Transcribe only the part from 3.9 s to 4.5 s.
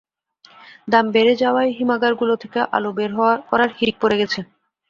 পড়ে গেছে।